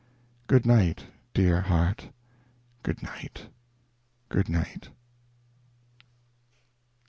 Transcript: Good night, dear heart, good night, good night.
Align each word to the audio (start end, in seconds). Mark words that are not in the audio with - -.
Good 0.47 0.65
night, 0.65 1.05
dear 1.31 1.61
heart, 1.61 2.09
good 2.81 3.03
night, 3.03 3.49
good 4.29 4.49
night. 4.49 4.89